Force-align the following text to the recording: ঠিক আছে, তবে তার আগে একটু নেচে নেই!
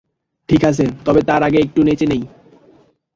ঠিক 0.49 0.61
আছে, 0.65 0.85
তবে 1.05 1.21
তার 1.29 1.41
আগে 1.47 1.59
একটু 1.61 1.79
নেচে 1.87 2.05
নেই! 2.11 2.21